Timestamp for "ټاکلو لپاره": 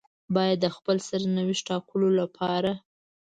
1.69-2.71